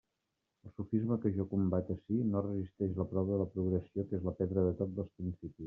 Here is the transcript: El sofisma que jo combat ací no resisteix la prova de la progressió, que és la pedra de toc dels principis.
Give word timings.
El 0.67 0.71
sofisma 0.77 1.17
que 1.25 1.31
jo 1.35 1.45
combat 1.51 1.91
ací 1.97 2.17
no 2.31 2.43
resisteix 2.47 2.97
la 3.03 3.07
prova 3.13 3.31
de 3.35 3.39
la 3.45 3.49
progressió, 3.53 4.09
que 4.09 4.21
és 4.21 4.29
la 4.31 4.37
pedra 4.43 4.67
de 4.71 4.77
toc 4.83 4.99
dels 5.01 5.15
principis. 5.17 5.59